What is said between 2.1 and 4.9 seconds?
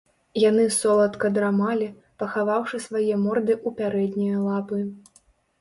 пахаваўшы свае морды ў пярэднія лапы.